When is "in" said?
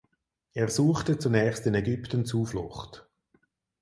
1.67-1.75